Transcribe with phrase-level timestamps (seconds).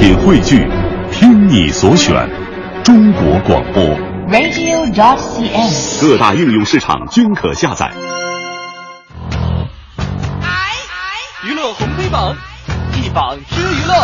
[0.00, 0.66] 品汇聚，
[1.12, 2.26] 听你所选，
[2.82, 3.84] 中国广播。
[4.30, 6.00] radio.dot.cn，。
[6.00, 7.92] 各大应用市场均可下载。
[11.46, 12.34] 娱乐红黑榜，
[12.94, 13.94] 一榜之娱乐。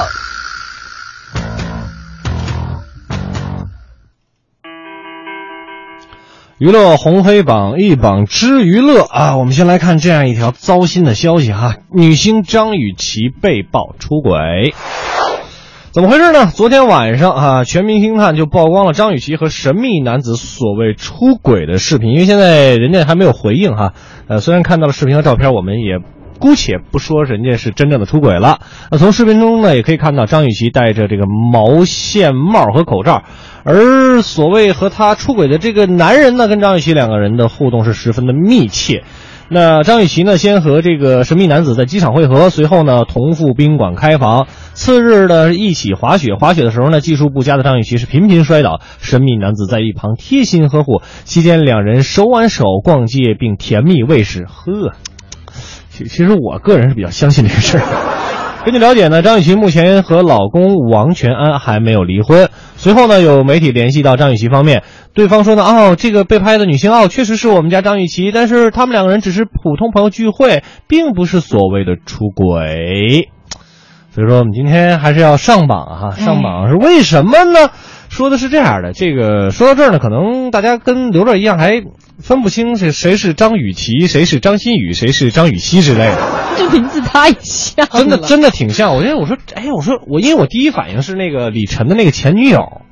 [6.59, 14.75] 娱乐红黑榜一榜之娱乐啊，我们先来看这样一条糟心的消息哈，女星张雨绮被曝出轨。
[15.97, 16.53] 怎么回事呢？
[16.55, 23.95] 昨天晚上啊，全民星探就曝光了张雨绮和神秘男子所谓出轨的视频，因为现在人家还没有回应哈。
[24.29, 26.01] 呃，虽然看到了视频和照片，我们也
[26.39, 28.59] 姑且不说人家是真正的出轨了。
[28.91, 33.23] 那从视频中呢，也可以看到张雨绮戴着这个毛线帽和口罩，
[33.65, 39.03] 而所谓和她出轨的这个男人呢，跟张雨绮两个人的互动是十分的密切。
[39.49, 44.49] 那张雨绮呢，先和这个神秘男子在机场会合，随后呢同赴宾馆开房。
[44.75, 51.01] 次日呢一起滑雪，滑雪的时候呢技术不佳的张雨绮是频频摔倒，神秘男子在一旁贴心呵护。
[51.25, 54.47] 期间两人手挽手逛街并甜蜜喂食。
[54.49, 54.95] 呵，
[55.91, 58.16] 其其实我个人是比较相信这个事儿。
[58.67, 62.49] 根据了解呢，张雨绮目前和老公王全安还没有离婚。
[62.77, 64.83] 随后呢，有媒体联系到张雨绮方面，
[65.15, 73.29] 对方说呢，哦，这个被拍的女星哦，确实是我们家张雨绮，但是他们两个人只是普通朋友聚会，并不是所谓的出轨。
[74.11, 76.11] 所以说，我们今天还是要上榜啊！
[76.17, 77.71] 上榜是为什么呢？
[78.09, 81.83] 说的是这样的，这个说到这儿呢，可能大家跟刘乐一样，还
[82.19, 86.36] 分不清是谁是张雨绮，谁是张馨予，谁是张雨绮之类的。
[86.57, 88.95] 这名字太像 了，真的真的挺像。
[88.95, 92.83] 我觉得我说，哎，我说我因为我第一反应是那个李晨的那个前女友，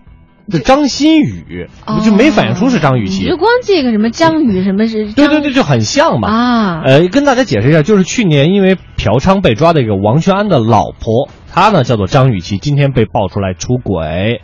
[0.51, 3.23] 就张馨予，我就没反应出是张雨绮。
[3.23, 5.13] 你就光这个什么张宇什么是？
[5.13, 6.29] 对对对，就很像嘛。
[6.29, 14.43] 啊，呃，跟大家解释一下，就是去年因为嫖娼被抓的一个王全安的老婆，她呢叫做张雨绮，今天被爆出来出轨。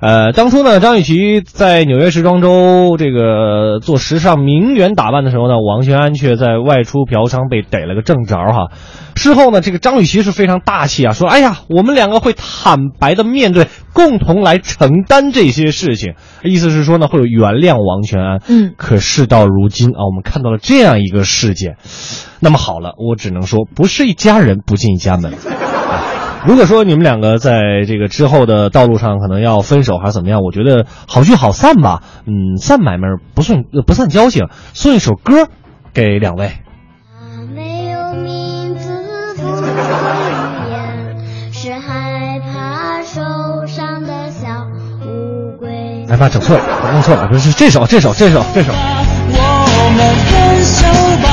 [0.00, 8.70] 呃，当初呢，张雨绮在纽约时装周这个做时尚名媛打扮的时候呢，王全安却在外出嫖娼被逮了个正着哈。
[9.14, 18.40] 事后呢，这个张雨绮是非常大气啊，说：“哎呀，我们两个会坦白的面对，共同来承担这些事情。”意思是说呢，会有原谅王全安。
[18.48, 21.76] 嗯，可事到如今啊，我们看到了这样一个事件。
[22.40, 25.34] 那么好了，我只能说，不是一家人不进一家门。
[26.46, 32.02] 如果说你们两个在这个之后的道路上可能要分手还是怎么样，我觉得好聚好散吧。
[32.26, 35.48] 嗯，散买卖不算不算交情，送一首歌
[35.92, 36.52] 给两位。
[37.54, 38.88] 没有名字
[39.36, 39.42] 不
[40.70, 43.20] 言，是害怕受
[43.66, 44.48] 伤的小
[45.06, 46.06] 乌龟。
[46.08, 48.72] 哎妈，整错了，弄错了，不是这首，这首，这首，这首。
[48.72, 50.32] 我们分
[50.64, 50.86] 手
[51.22, 51.29] 吧，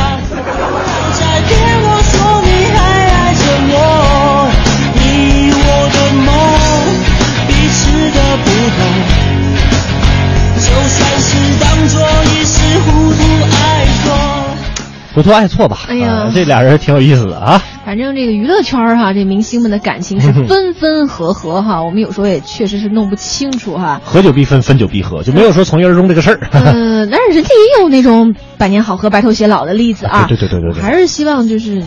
[15.18, 15.80] 糊涂爱错吧？
[15.88, 17.60] 哎呀啊这俩人挺有意思的啊。
[17.84, 24.00] 反正这个娱乐圈儿哈，这明星们的感情是分分合合哈，我们有时候也确实是弄不清楚哈。
[24.06, 26.40] 合久必分，分久必合，就没有说从一而终这个事儿。
[26.54, 30.28] 呃，但是人家也有那种百年好合、白头偕老的例子啊。
[30.30, 31.82] 对对对对对还是希望就是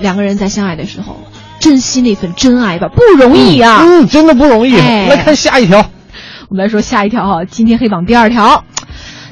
[0.00, 1.18] 两个人在相爱的时候，
[1.60, 3.82] 珍惜那份真爱吧，不容易啊。
[3.84, 4.78] 嗯，真的不容易。
[4.78, 5.84] 哎来看下一条。
[6.48, 8.64] 我们来说下一条哈，今天黑榜第二条，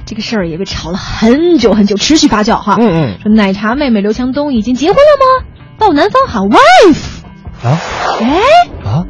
[0.09, 2.77] 这个事儿也被炒了很久很久，持续发酵哈。
[2.81, 5.47] 嗯嗯说奶茶妹妹刘强东已经结婚了吗？
[5.79, 7.19] 到南方喊 wife。
[7.63, 7.77] 啊
[8.23, 9.05] 哎，啊！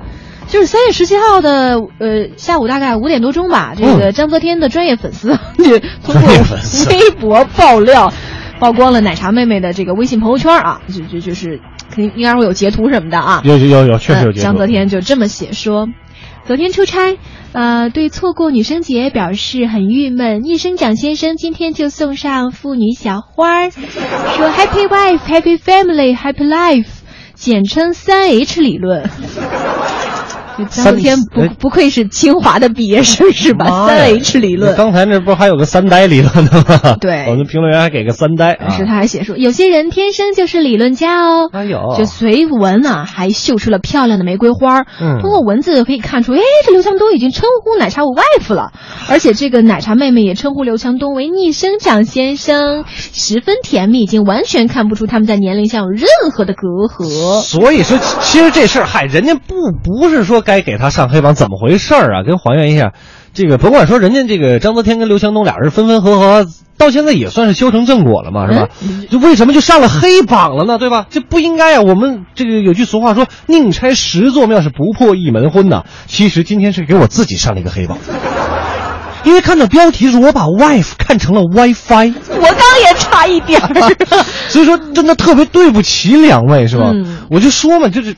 [0.48, 6.32] 就是三月十七号的呃下午大概五点多钟吧，这个章泽天的专业粉丝 就通过
[6.90, 8.12] 微博爆料，
[8.58, 11.60] 曝光了奶茶妹妹的这个微信朋友圈啊，就就就是
[11.94, 13.40] 肯定应该会有截图什么的啊。
[13.44, 14.32] 有有有有，确实有。
[14.32, 15.86] 章泽天就这么写说，
[16.48, 17.18] 昨天出差，
[17.52, 20.46] 呃，对错过女生节表示很郁闷。
[20.46, 26.86] 一生长先生今天就送上妇女小花儿，说 Happy Wife, Happy Family, Happy Life，
[27.34, 29.10] 简称三 H 理论。
[30.58, 33.86] 就章泽天不哎不愧是清华的毕业生是吧？
[33.86, 34.76] 三 H 理论。
[34.76, 36.96] 刚才那不是还有个三呆理论的吗？
[37.00, 38.70] 对我们评论员还给个三呆啊。
[38.70, 41.48] 是他还写说，有些人天生就是理论家哦。
[41.52, 44.82] 哎呦这随文啊，还绣出了漂亮的玫瑰花。
[45.00, 48.72] 嗯通过文字可以看出，哎，这刘强东已经称呼奶茶为 wife 了，
[49.08, 57.40] 而且这个奶茶妹妹也称呼刘强东为逆生长先生，十分甜蜜，已经完全看不出他们在年龄上有任何的隔阂。
[57.40, 62.22] 所以说，其实这事儿，嗨，人家不不是说该给他上黑榜，怎么回事儿啊？
[62.26, 62.94] 跟还原一下，
[63.34, 66.46] 这个甭管说人家这个张泽天跟刘强东俩人分分合合，
[66.78, 68.68] 到现在也算是修成正果了嘛，是吧？
[69.10, 70.78] 就为什么就上了黑榜了呢？
[70.78, 71.04] 对吧？
[71.10, 71.82] 这不应该啊！
[71.82, 75.84] 我们这个有句俗话说“宁拆十座庙，是不破一门婚”呐。
[76.06, 77.98] 其实今天是给我自己上了一个黑榜。
[79.24, 83.68] 因为看到标题时，我把 wife 看成了 WiFi，我刚也差一点儿。
[84.48, 86.92] 所以说真的特别对不起两位，是吧？
[86.94, 88.16] 嗯我就说嘛，就是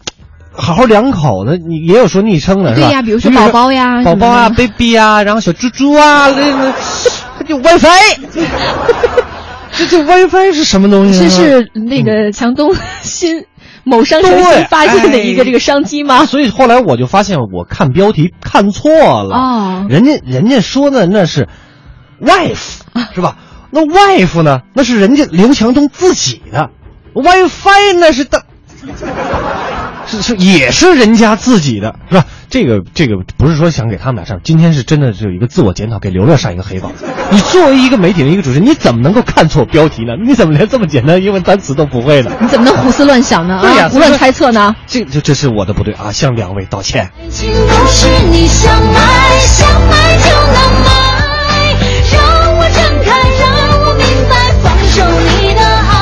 [0.52, 2.86] 好好两口子，你也有说昵称的，是吧？
[2.88, 6.72] 对呀比如说宝宝呀宝宝啊，baby 啊，然后小猪猪啊，那个
[7.38, 8.20] 这就 WiFi，
[9.72, 11.28] 这这 WiFi 是什么东西呢？
[11.28, 13.44] 这是那个强东新
[13.84, 16.26] 某商城对新发现的一个哎这个商机吗？
[16.26, 18.90] 所以后来我就发现，我看标题看错
[19.22, 19.36] 了。
[19.36, 21.48] 哦人家人家说的那是
[22.20, 22.80] wife
[23.14, 23.36] 是吧？
[23.70, 24.60] 那 wife 呢？
[24.74, 26.70] 那是人家刘强东自己的
[27.14, 28.42] ，WiFi 那是的，
[30.10, 32.24] 是是也是人家自己的，是吧？
[32.48, 36.90] 这个这个不是说想给他们俩上，今天是真的是有一个自我检讨，给刘乐上一个黑榜。
[37.30, 40.14] 你作为一个媒体的，一个主持人，你怎么能够看错标题呢？
[40.20, 42.32] 你怎么连这么简单的英文单词都不会呢？
[42.40, 43.54] 你怎么能胡思乱想呢？
[43.58, 44.74] 啊，胡乱猜测呢？
[44.88, 47.04] 这这这是我的不对啊，向两位道歉。
[47.04, 50.54] 爱情不是你想买，想买就能
[50.84, 50.90] 买，
[52.12, 52.20] 让
[52.56, 53.48] 我睁开，让
[53.80, 55.04] 我明白，放手
[55.46, 56.00] 你的爱。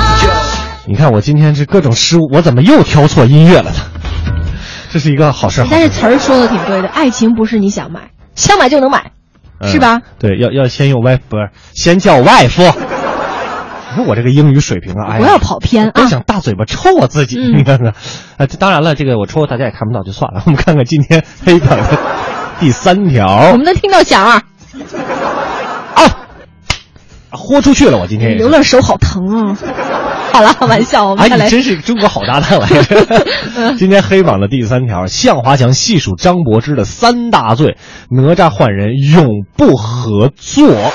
[0.86, 3.76] 你看我今天是各种失误，我怎么又挑错音乐了呢？
[4.98, 9.12] 这是一个好事，但是词儿说的挺对的，爱情不是你想买，想买就能买，
[9.60, 10.00] 嗯是吧？
[10.18, 12.64] 对，要要先用外不是先叫外夫。
[12.64, 16.02] 你看我这个英语水平啊，哎，不要跑偏啊！
[16.02, 16.06] 我！
[16.08, 17.94] 想大嘴巴抽我自己，嗯你看看。
[18.38, 20.42] 啊，这当然了，这个我抽大家也看不到，就算了。
[20.46, 21.96] 我们看看今天黑榜的
[22.58, 24.42] 第三条我们能听到响儿，
[25.94, 26.02] 啊，
[27.30, 29.56] 豁出去了，我今天刘乐手好疼啊！
[30.32, 31.50] 好了，玩笑，我们来你。
[31.50, 33.74] 真是中国好搭档来着！
[33.76, 37.76] 今天黑榜的第三条，向华强细数张柏芝的三大罪，
[38.10, 40.92] 哪吒换人永不合作。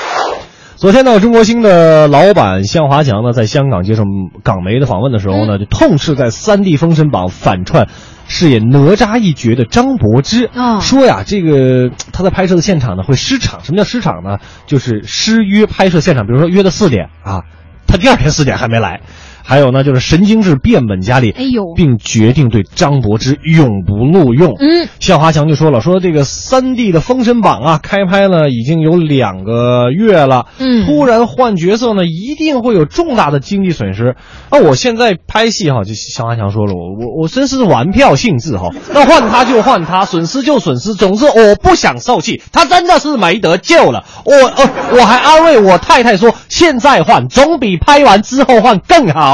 [0.76, 4.02] 昨天呢，中国星的老板向华强呢，在香港接受
[4.42, 7.88] 港媒的访问的时候呢，就痛斥在三 D 封神榜反串
[8.26, 13.60] 饰演哪吒一角的张柏芝，哦说呀，这个他在拍摄的现场呢会失场。
[13.64, 14.38] 什么叫失场呢？
[14.66, 17.44] 就是失约拍摄现场，比如说约的四点啊，
[17.86, 19.00] 他第二天四点还没来。
[19.46, 24.54] 还有呢，就是神经质变本加厉，哎呦并决定对张柏芝永不录用。
[24.58, 34.16] 嗯，向华强就说了，说这个三 D 的《封神榜》啊，开拍了已经有两个月了，嗯突然换角色呢，一定会有重大的经济损失。
[34.50, 44.04] 那，我现在拍戏哈，就向华强说了，我我我真是玩票性质哈，那换他就换他，损失就损失，总之我不想受气，他真的是没得救了。
[44.24, 49.33] 我呃，我还安慰我太太说，现在换总比拍完之后换更好。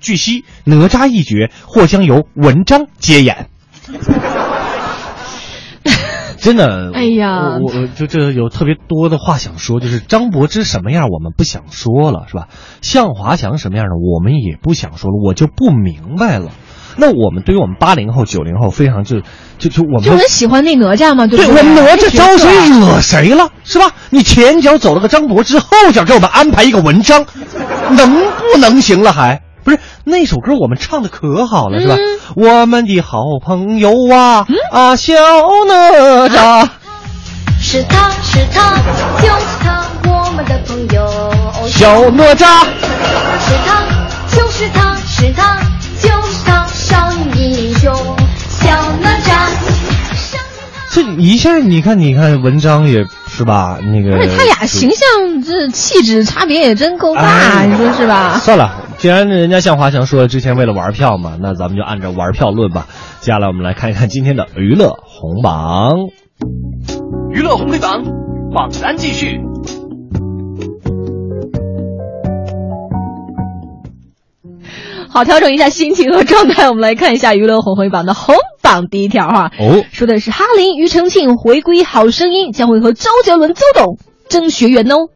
[0.00, 3.48] 据悉，哪吒一角或将由文章接演。
[6.40, 12.48] 真的，哎呀我我就这有特别多的话想说，就是张柏芝什么样我们不想说了，是吧？
[12.80, 16.50] 向华强什么样的我们也不想说了，我就不明白了。
[16.96, 19.20] 那我们对于我们八零后、九零后非常就
[19.58, 23.92] 就就我们就很喜欢那哪吒嘛，对不对我们哪吒招谁啊惹谁了，是吧？
[24.08, 27.26] 你前脚走了个张柏芝，后脚给我们安排一个文章，
[27.96, 28.10] 能
[28.54, 29.42] 不能行了还？
[29.64, 31.96] 不是那首歌我们唱的可好了，是吧？
[31.96, 35.14] 嗯我们的好朋友啊、啊，小
[35.66, 36.68] 哪吒。
[37.60, 38.76] 是他是他，
[39.20, 41.10] 就是他，我们的朋友。
[41.68, 42.64] 小哪吒，
[43.40, 43.82] 是他，
[44.34, 45.58] 就是他，是他，
[46.00, 47.94] 就是他，少年英雄
[48.48, 48.70] 小
[49.02, 49.28] 哪吒。
[50.16, 50.40] 上
[50.90, 53.78] 这一下你看，你看文章也是吧？
[53.80, 58.40] 那个，而且他俩形象这气质差别也真够大，哎你说是吧？
[58.42, 62.86] 算了，既然人家向华强说之前为了玩票嘛，那咱们就按照玩票论吧。
[63.20, 66.10] 接下来我们来看一看今天的娱乐红榜。
[67.30, 68.04] 娱乐红黑榜
[68.52, 69.40] 榜单继续。
[75.08, 79.50] 好，调整一下心情和状态，我们来看一下娱乐红黑榜的红榜第一条哈。
[79.58, 83.96] 哦，说的是哈林、庾澄庆回归《好声音》，将会和周杰伦、周董
[84.28, 85.08] 争学员哦。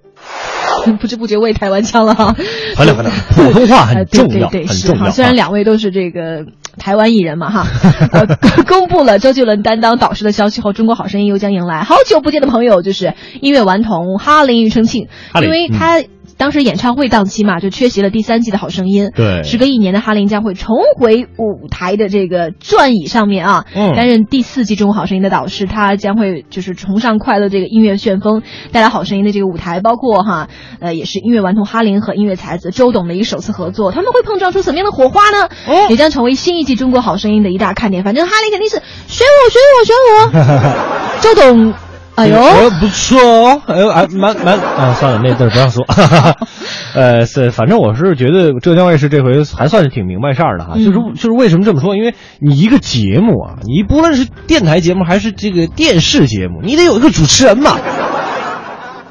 [1.01, 2.35] 不知不觉我也台湾腔了哈。
[2.77, 5.11] 回来回来，普通话呃很重要，对对对很重要。
[5.11, 6.45] 虽然啊两位都是这个
[6.79, 7.67] 台湾艺人嘛哈，
[8.13, 8.27] 呃，
[8.67, 15.09] 公布了周杰伦担当导师的消息后，中国好声音又将迎来好久不见的朋友，就是音乐顽童哈林、庾澄庆，
[15.43, 16.03] 因为他。
[16.37, 19.11] 当时演唱会档期嘛，就缺席了第三季的好声音。
[19.15, 25.67] 对时隔一年的哈林将会重回舞台的这个转椅上面啊，嗯担任第四季中国好声音的导师。
[25.67, 30.49] 他将会就是崇尚快乐这个音乐旋风，带来好声音的这个舞台，包括哈，
[30.81, 35.49] 呃，也是音乐顽童哈林和音乐才子周董的一个首次合作，他们会碰撞出什么样的火花呢？
[35.67, 38.05] 哦也将成为新一季中国好声音的一大看点。
[38.05, 38.77] 反正哈林肯定是
[39.07, 41.84] 选我选我选我， 周董。
[42.17, 45.85] 哎呦，哎不错哦，哎呦，哎，蛮蛮啊，算了，那字儿不让说。
[46.95, 51.97] 呃，是，反正我是觉得浙江卫视这回还算是挺明白事儿的哈，嗯就是就是为什么这么说？
[51.97, 57.77] 因为你一个节目啊，你不论是电台节目还是这个电视节目，你得有一个主持人嘛。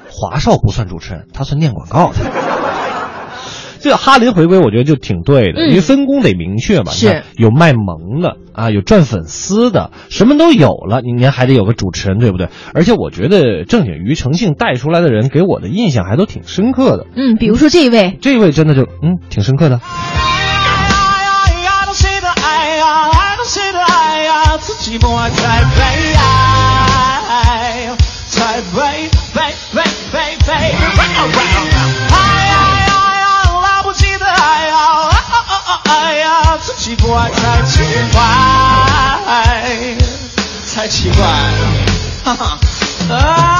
[0.09, 2.19] 华少不算主持人，他算念广告的。
[3.83, 6.93] 这哈林回归，我觉得就挺对的，嗯因为分工得明确嘛。
[6.93, 12.47] 是你看有卖萌的啊，有赚粉丝的，什么都有了，你你还得有个主持人，对不对？
[12.73, 17.07] 而且我觉得正经于诚信带出来的人，给我的印象还都挺深刻的。
[17.13, 19.75] 嗯，比如说这一位，这一位真的就嗯挺深刻的。
[19.75, 19.81] 爱
[21.85, 26.12] 都谁的爱呀，爱都谁的爱呀，自己不爱才悲
[36.63, 38.21] 自己不爱才奇怪，
[40.65, 41.25] 才奇怪。
[42.23, 42.57] 哈哈，
[43.09, 43.52] 爱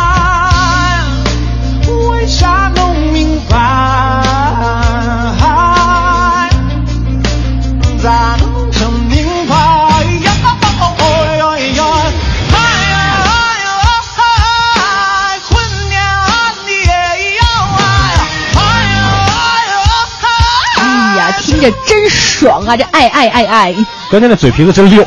[21.64, 22.76] 着真爽啊！
[22.76, 23.74] 这爱爱爱爱，
[24.10, 25.04] 关键那嘴皮子真溜，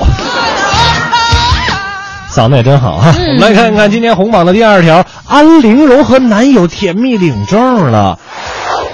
[2.32, 3.14] 嗓子也真好啊！
[3.18, 8.18] 嗯我们来看看今天红榜的第二条，安陵容和男友甜蜜领证了。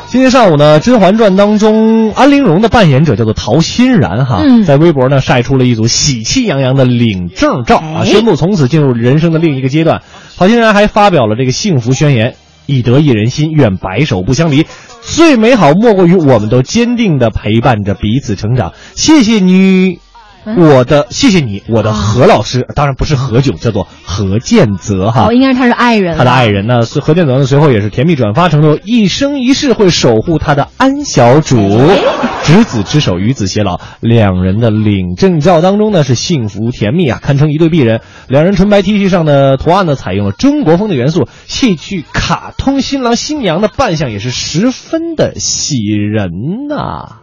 [0.09, 10.02] 今天上午呢，《甄嬛传》当中安陵容的扮演者叫做陶欣然哈，嗯在微博呢晒出了一组喜气洋洋的领证照啊，哎宣布从此进入人生的另一个阶段。
[10.37, 12.35] 陶欣然还发表了这个幸福宣言：
[12.66, 14.66] 一得一人心，愿白首不相离。
[15.14, 18.73] 最美好莫过于我们都坚定的陪伴着彼此成长。
[18.95, 19.99] 谢谢你。
[20.44, 25.28] 我的谢谢你，我的何老师，当然不是何炅，叫做何建泽哈。
[25.28, 31.56] 哦，应该是他是爱人，他的爱人呢，是何建泽呢，随后也是甜蜜转发承诺，一生一世会守护他的安小主，
[32.42, 33.80] 执子之手，与子偕老。
[34.00, 38.00] 两人的领证照当中呢，是幸福甜蜜啊，堪称一对璧人。
[38.28, 46.30] 两人纯白 T 恤上的图案呢，采用了中国风的元素，戏剧卡通新郎新娘的扮相也是十分的喜人
[46.68, 47.22] 呐、